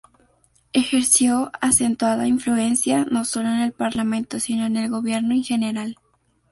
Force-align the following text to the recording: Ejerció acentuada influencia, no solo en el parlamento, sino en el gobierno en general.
Ejerció 0.73 1.51
acentuada 1.61 2.25
influencia, 2.27 3.05
no 3.11 3.23
solo 3.23 3.49
en 3.49 3.59
el 3.59 3.71
parlamento, 3.71 4.39
sino 4.39 4.65
en 4.65 4.75
el 4.77 4.89
gobierno 4.89 5.31
en 5.35 5.43
general. 5.43 5.95